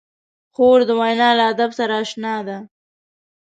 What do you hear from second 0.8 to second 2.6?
د وینا له ادب سره اشنا ده.